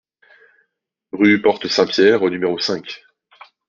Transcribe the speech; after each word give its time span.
Rue 1.11 1.43
Porte 1.43 1.67
Saint-Pierre 1.67 2.23
au 2.23 2.31
numéro 2.31 2.57
cinq 2.57 3.03